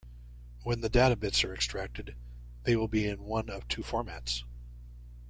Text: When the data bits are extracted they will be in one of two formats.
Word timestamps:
When 0.63 0.81
the 0.81 0.89
data 0.89 1.15
bits 1.15 1.43
are 1.43 1.53
extracted 1.53 2.15
they 2.63 2.75
will 2.75 2.87
be 2.87 3.07
in 3.07 3.21
one 3.23 3.51
of 3.51 3.67
two 3.67 3.83
formats. 3.83 4.41